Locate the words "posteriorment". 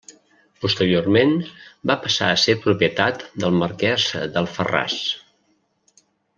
0.63-1.33